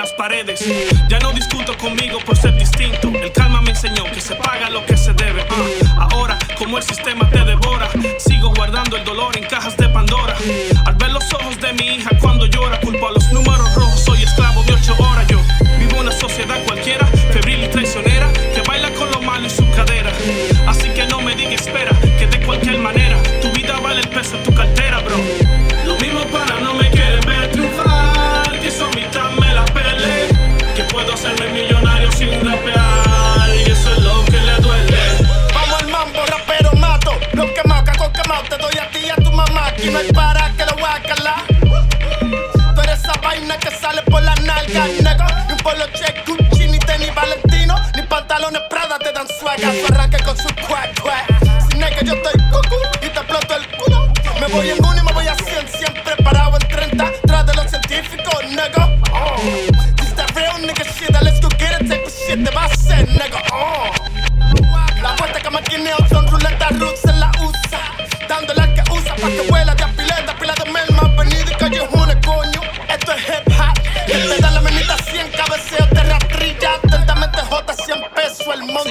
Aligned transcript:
Las 0.00 0.14
paredes. 0.14 0.64
Ya 1.10 1.18
no 1.18 1.30
discuto 1.32 1.76
conmigo 1.76 2.20
por 2.24 2.34
ser 2.34 2.56
distinto. 2.56 3.08
El 3.08 3.30
calma 3.32 3.60
me 3.60 3.72
enseñó 3.72 4.04
que 4.04 4.22
se 4.22 4.34
paga 4.34 4.70
lo 4.70 4.82
que 4.86 4.96
se 4.96 5.12
debe. 5.12 5.44
Ah, 5.50 6.08
ahora, 6.12 6.38
como 6.56 6.78
el 6.78 6.82
sistema 6.82 7.28
te 7.28 7.44
devora, 7.44 7.86
sigo 8.16 8.50
guardando 8.56 8.96
el 8.96 9.04
dolor 9.04 9.36
en 9.36 9.44
cajas 9.44 9.76
de 9.76 9.90
Pandora. 9.90 10.34
Al 10.86 10.94
ver 10.94 11.12
los 11.12 11.30
ojos 11.34 11.60
de 11.60 11.74
mi 11.74 11.96
hija 11.96 12.16
cuando 12.18 12.46
llora, 12.46 12.80
culpo 12.80 13.08
a 13.08 13.12
los 13.12 13.30
números 13.30 13.69
Su 49.60 49.92
arranque 49.92 50.16
con 50.24 50.34
su 50.38 50.48
quack. 50.66 51.02
Si 51.68 51.76
nega, 51.76 52.00
yo 52.00 52.14
estoy 52.14 52.32
cucu 52.50 52.76
y 53.02 53.10
te 53.10 53.18
exploto 53.18 53.56
el 53.56 53.66
culo. 53.76 54.10
Me 54.40 54.46
voy 54.46 54.70
en 54.70 54.82
uno 54.82 54.96
y 54.96 55.04
me 55.04 55.12
voy 55.12 55.26
a 55.26 55.34
100, 55.34 55.68
siempre 55.68 56.16
parado 56.24 56.56
en 56.58 56.66
30. 56.66 57.12
Tras 57.26 57.46
de 57.46 57.54
los 57.54 57.66
científicos, 57.68 58.36
nego. 58.48 58.88
Oh. 59.12 59.36
This 59.96 60.14
that 60.14 60.34
real 60.34 60.58
nigga 60.62 60.82
shit, 60.96 61.10
let's 61.22 61.40
go 61.40 61.48
get 61.58 61.78
it, 61.78 61.88
take 61.88 62.02
the 62.02 62.10
shit, 62.10 62.42
te 62.42 62.50
va 62.54 62.64
a 62.64 63.02
nego. 63.02 63.38
Oh. 63.52 63.90
La 65.02 65.14
vuelta 65.16 65.38
que 65.38 65.50
maquineo 65.50 65.98
son 66.08 66.26
ruletas 66.28 66.78
roots 66.78 67.04
en 67.04 67.20
la 67.20 67.30
USA. 67.42 68.26
Dándole 68.30 68.62
al 68.62 68.72
que 68.72 68.92
usa 68.92 69.14
pa' 69.16 69.28
que 69.28 69.42
vuela 69.50 69.74
de 69.74 69.84
apileta, 69.84 70.38
pila 70.38 70.54
de 70.54 70.70
melma, 70.72 71.02
avenida 71.02 71.52
y 71.52 71.54
callejones, 71.56 72.16
coño. 72.24 72.60
Esto 72.88 73.12
es 73.12 73.28
hip 73.28 73.52
hop. 73.60 74.39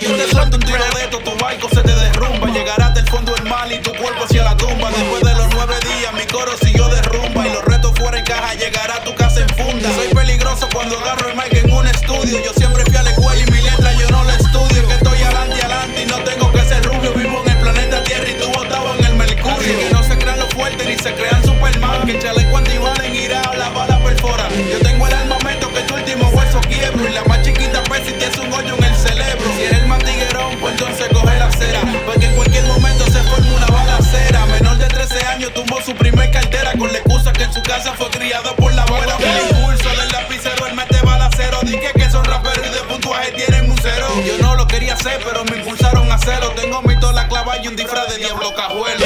Yo 0.00 0.16
te 0.16 0.28
suelto 0.28 0.56
un 0.56 0.62
tiro 0.62 0.78
de 0.78 1.04
esto, 1.04 1.18
tu 1.18 1.36
barco 1.38 1.68
se 1.68 1.82
te 1.82 1.94
derrumba. 1.94 2.48
Llegarás 2.50 2.94
del 2.94 3.06
fondo 3.08 3.32
del 3.34 3.44
mal 3.44 3.70
y 3.72 3.78
tu 3.80 3.92
cuerpo 3.94 4.24
hacia 4.24 4.42
la 4.44 4.56
tumba. 4.56 4.90
Después 4.90 5.22
de 5.22 5.34
los 5.34 5.48
nueve 5.54 5.74
días, 5.80 6.12
mi 6.14 6.26
coro 6.26 6.52
siguió 6.62 6.88
de 6.88 7.00
rumba. 7.02 7.46
Y 7.46 7.52
los 7.52 7.64
retos 7.64 7.92
fuera 7.96 8.18
en 8.18 8.24
caja, 8.24 8.54
llegará 8.54 8.96
a 8.96 9.04
tu 9.04 9.14
casa 9.14 9.40
en 9.40 9.48
funda. 9.50 9.88
Soy 9.94 10.08
peligroso 10.08 10.68
cuando 10.72 10.98
agarro 10.98 11.30
el 11.30 11.36
mic 11.36 11.54
en 11.54 11.70
un 11.72 11.86
estudio. 11.86 12.42
Yo 12.44 12.52
lo 45.04 45.10
pero 45.24 45.44
me 45.44 45.58
impulsaron 45.58 46.10
a 46.10 46.14
hacerlo. 46.14 46.50
Tengo 46.50 46.80
mi 46.82 46.98
tola 46.98 47.28
clava 47.28 47.58
y 47.62 47.68
un 47.68 47.76
disfraz 47.76 48.08
de 48.08 48.18
diablo 48.18 48.54
cajuelo. 48.54 49.04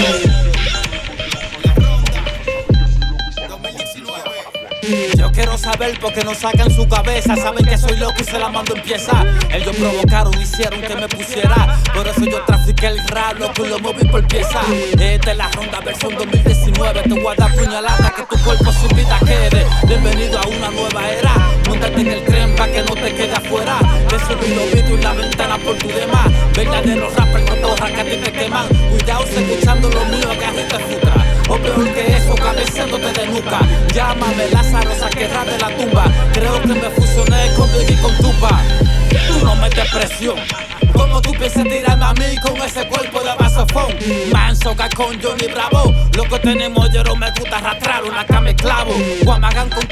Yo 5.16 5.30
quiero 5.32 5.58
saber 5.58 5.98
por 5.98 6.12
qué 6.12 6.24
no 6.24 6.34
sacan 6.34 6.70
su 6.70 6.88
cabeza. 6.88 7.36
Saben 7.36 7.64
que 7.64 7.76
soy 7.76 7.96
loco 7.96 8.14
y 8.20 8.24
se 8.24 8.38
la 8.38 8.48
mando 8.48 8.76
en 8.76 8.82
pieza. 8.82 9.24
Ellos 9.50 9.74
provocaron, 9.76 10.40
hicieron 10.40 10.80
que 10.80 10.94
me 10.94 11.08
pusiera. 11.08 11.78
Por 11.92 12.06
eso 12.06 12.24
yo 12.24 12.42
trafiqué 12.44 12.86
el 12.86 13.08
rap, 13.08 13.38
loco, 13.38 13.66
y 13.66 13.68
lo 13.68 13.78
moví 13.80 14.06
por 14.08 14.26
pieza. 14.28 14.60
Esta 14.98 15.32
es 15.32 15.36
la 15.36 15.50
ronda 15.50 15.80
versión 15.80 16.14
2019. 16.14 17.02
Te 17.02 17.08
voy 17.08 17.26
a 17.26 17.34
dar 17.34 17.54
puñalada 17.54 18.14
que 18.16 18.22
tu 18.22 18.42
cuerpo 18.44 18.72
sin 18.72 18.96
vida 18.96 19.18
quede. 19.26 19.66
Bienvenido 19.86 20.38
a 20.38 20.46
una 20.46 20.70
nueva 20.70 21.10
era. 21.10 21.34
Móntate 21.66 22.00
en 22.00 22.08
el 22.08 22.24
tren 22.24 22.56
pa' 22.56 22.68
que 22.68 22.82
no 22.82 22.94
te 22.94 23.14
quede 23.14 23.32
afuera. 23.32 23.78
Te 24.08 24.18
subí 24.20 24.54
vidrios 24.72 25.00
y 25.00 25.02
la 25.02 25.12
por 25.68 25.76
tu 25.76 25.88
demás. 25.88 26.28
Verdaderos 26.54 27.14
rappers 27.14 27.44
no 27.44 27.54
todas 27.56 27.90
que 27.90 28.00
a 28.00 28.04
te 28.04 28.32
queman. 28.32 28.66
Cuidado 28.90 29.24
escuchando 29.24 29.90
lo 29.90 30.04
mío 30.06 30.28
que 30.38 30.44
a 30.46 30.52
te 30.52 30.78
futra. 30.78 31.14
O 31.48 31.56
peor 31.56 31.92
que 31.92 32.16
eso, 32.16 32.34
cabeceándote 32.34 33.12
de 33.12 33.26
nuca. 33.28 33.60
Llámame 33.94 34.50
Lázaro, 34.50 34.90
saquerra 34.98 35.44
de 35.44 35.58
la 35.58 35.68
tumba. 35.76 36.04
Creo 36.32 36.60
que 36.62 36.68
me 36.68 36.90
fusioné 36.90 37.50
con 37.56 37.68
y 37.86 37.94
con 37.96 38.16
Tupa. 38.16 38.62
Tú 39.28 39.44
no 39.44 39.54
metes 39.56 39.90
presión. 39.92 40.38
Como 40.92 41.20
tú 41.20 41.32
piensas 41.32 41.64
tirarme 41.64 42.04
a 42.04 42.12
mí 42.14 42.36
con 42.42 42.56
ese 42.56 42.86
cuerpo 42.88 43.20
de 43.20 43.34
vasofón. 43.38 43.94
Manso 44.32 44.74
con 44.96 45.20
Johnny 45.20 45.52
Bravo. 45.52 45.94
Lo 46.16 46.24
que 46.24 46.38
tenemos 46.38 46.90
yo 46.92 47.04
no 47.04 47.14
me 47.14 47.30
gusta 47.30 47.58
arrastrar 47.58 48.04
una 48.04 48.24
cama 48.24 48.54
clavo. 48.54 48.94
Guamagan 49.22 49.68
con 49.68 49.86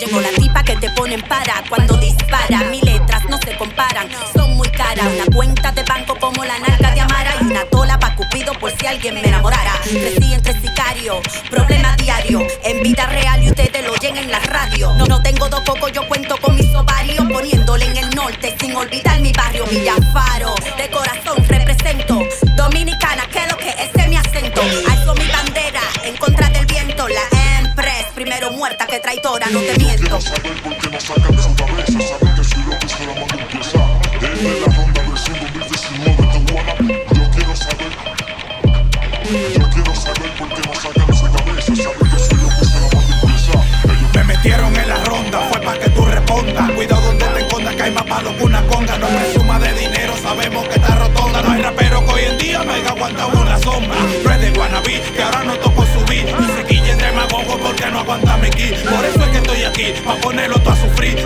Llegó 0.00 0.20
la 0.20 0.30
tipa 0.30 0.62
que 0.64 0.76
te 0.76 0.90
ponen 0.90 1.22
para 1.22 1.62
cuando 1.68 1.96
dispara. 1.96 2.64
Mis 2.70 2.82
letras 2.82 3.22
no 3.28 3.38
se 3.38 3.56
comparan, 3.56 4.08
son 4.34 4.56
muy 4.56 4.68
caras. 4.70 5.06
Una 5.06 5.26
cuenta 5.34 5.70
de 5.72 5.82
banco 5.84 6.16
como 6.18 6.44
la 6.44 6.58
narca 6.58 6.90
de 6.92 7.00
Amara 7.00 7.34
y 7.40 7.44
una 7.44 7.64
tola 7.66 7.98
pa' 7.98 8.14
Cupido 8.16 8.52
por 8.54 8.70
si 8.76 8.86
alguien 8.86 9.14
me 9.14 9.20
enamorara. 9.20 9.72
Crecí 9.82 10.34
entre 10.34 10.60
sicarios, 10.60 11.18
problemas 11.50 11.96
diarios. 11.96 12.42
En 12.64 12.82
vida 12.82 13.06
real 13.06 13.42
y 13.42 13.50
ustedes 13.50 13.84
lo 13.84 13.92
oyen 13.92 14.16
en 14.16 14.30
la 14.30 14.40
radio. 14.40 14.92
No, 14.94 15.06
no 15.06 15.22
tengo 15.22 15.48
dos 15.48 15.60
cocos, 15.60 15.92
yo 15.92 16.06
cuento 16.08 16.36
con 16.38 16.56
mis 16.56 16.74
ovarios. 16.74 17.24
Poniéndole 17.30 17.84
en 17.86 17.96
el 17.96 18.10
norte 18.10 18.54
sin 18.60 18.74
olvidar 18.74 19.20
mi 19.20 19.32
barrio 19.32 19.64
Villafaro. 19.66 20.54
De 20.76 20.90
corazón 20.90 21.44
represento 21.48 22.20
Dominicana, 22.56 23.26
que 23.26 23.46
lo 23.50 23.56
que 23.56 23.70
ese 23.70 24.00
es 24.00 24.08
mi 24.08 24.16
acento. 24.16 24.60
Alzo 24.60 25.14
mi 25.14 25.26
bandera 25.28 25.82
en 26.04 26.16
contra 26.16 26.48
del 26.50 26.66
viento. 26.66 27.06
La 27.08 27.58
Empress, 27.60 28.06
primero 28.14 28.50
muerta 28.52 28.86
que 28.86 28.98
traitora, 29.00 29.46
no 29.50 29.60
te 29.60 29.74
Metal. 30.14 30.73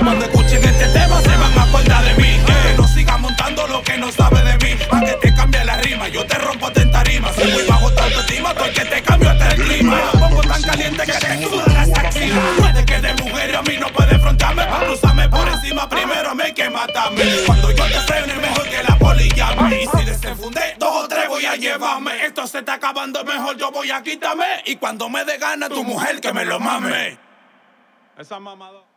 Cuando 0.09 0.25
escuchen 0.25 0.65
este 0.65 0.88
tema 0.88 1.20
se 1.20 1.37
van 1.37 1.59
a 1.59 1.62
acordar 1.65 2.05
de 2.05 2.15
mí. 2.15 2.41
Que 2.47 2.75
no 2.76 2.88
siga 2.88 3.19
montando 3.19 3.67
lo 3.67 3.82
que 3.82 3.99
no 3.99 4.11
sabe 4.11 4.43
de 4.43 4.56
mí. 4.65 4.81
Pa' 4.88 5.00
que 5.00 5.12
te 5.12 5.35
cambie 5.35 5.65
la 5.65 5.76
rima, 5.76 6.09
yo 6.09 6.25
te 6.25 6.38
rompo 6.38 6.70
en 6.75 6.91
tarima. 6.91 7.32
Si 7.32 7.44
muy 7.53 7.62
bajo 7.65 7.91
tu 7.91 8.00
autoestima, 8.00 8.50
estoy 8.53 8.73
que 8.73 8.85
te 8.85 9.03
cambio 9.03 9.31
hasta 9.31 9.49
el 9.50 9.62
clima. 9.62 10.00
Pongo 10.12 10.41
tan 10.41 10.62
caliente 10.62 11.05
que 11.05 11.12
te 11.12 11.43
sudan 11.43 11.75
las 11.75 11.99
axilas. 11.99 12.44
Puede 12.59 12.85
que 12.85 13.00
de 13.00 13.15
mujer 13.23 13.56
a 13.56 13.62
mí 13.62 13.76
no 13.79 13.88
puede 13.88 14.19
frontarme. 14.19 14.65
Pa' 14.65 14.79
cruzarme 14.81 15.29
por 15.29 15.49
encima, 15.49 15.88
primero 15.88 16.35
me 16.35 16.44
hay 16.44 16.55
que 16.55 16.70
matarme. 16.70 17.23
Cuando 17.44 17.70
yo 17.70 17.85
te 17.85 18.00
freno 18.00 18.32
es 18.32 18.41
mejor 18.41 18.69
que 18.69 18.82
la 18.82 18.99
poli 18.99 19.31
llame. 19.31 19.82
Y 19.82 19.99
si 19.99 20.05
desenfundé, 20.05 20.76
dos 20.79 21.05
o 21.05 21.09
tres 21.09 21.29
voy 21.29 21.44
a 21.44 21.56
llevarme. 21.56 22.25
Esto 22.25 22.47
se 22.47 22.61
está 22.61 22.75
acabando, 22.75 23.25
mejor 23.25 23.56
yo 23.56 23.70
voy 23.73 23.91
a 23.91 24.03
quitarme. 24.03 24.62
Y 24.65 24.76
cuando 24.76 25.09
me 25.09 25.25
dé 25.25 25.38
gana, 25.38 25.69
tu 25.69 25.85
mujer 25.85 26.20
que 26.20 26.32
me 26.32 26.44
lo 26.44 26.59
mame. 26.59 27.19
Esa 28.17 28.41
mamada. 28.41 28.88